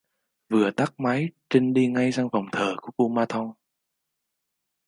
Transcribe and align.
Vừa 0.49 0.71
tắt 0.71 0.93
máy 0.97 1.29
trinh 1.49 1.73
đi 1.73 1.87
ngay 1.87 2.11
sang 2.11 2.29
phòng 2.31 2.45
thờ 2.51 2.75
của 2.81 2.91
kumanthong 2.91 3.53